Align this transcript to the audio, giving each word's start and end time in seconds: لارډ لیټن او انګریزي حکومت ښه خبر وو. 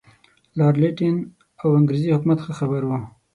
لارډ 0.57 0.75
لیټن 0.81 1.15
او 1.61 1.67
انګریزي 1.79 2.09
حکومت 2.15 2.39
ښه 2.45 2.53
خبر 2.59 2.81
وو. 2.85 2.99